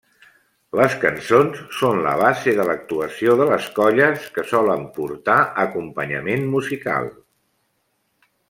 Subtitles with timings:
[0.77, 5.39] Les cançons són la base de l'actuació de les colles que solen portar
[5.69, 7.13] acompanyament musical.